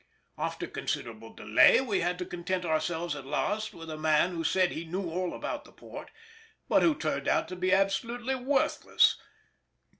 [0.39, 4.71] After considerable delay we had to content ourselves at last with a man who said
[4.71, 6.09] he knew all about the port,
[6.67, 9.21] but who turned out to be absolutely worthless.